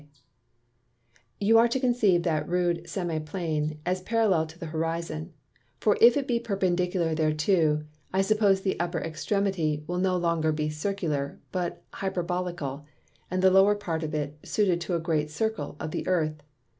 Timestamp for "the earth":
15.91-16.41